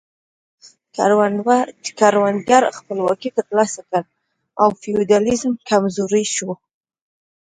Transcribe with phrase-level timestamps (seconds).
[1.99, 4.01] کروندګرو خپلواکي ترلاسه کړه
[4.61, 6.51] او فیوډالیزم کمزوری شو.